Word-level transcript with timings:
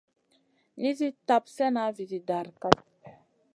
Nizi 0.79 1.09
tap 1.27 1.43
slèna 1.53 1.83
vizi 1.95 2.19
dara 2.27 2.51
kep. 2.61 2.79